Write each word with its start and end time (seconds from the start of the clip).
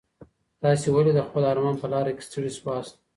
تاسي 0.61 0.87
ولي 0.95 1.11
د 1.15 1.19
خپل 1.27 1.43
ارمان 1.51 1.75
په 1.81 1.87
لاره 1.93 2.11
کي 2.17 2.23
ستړي 2.27 2.51
سواست؟ 2.59 2.93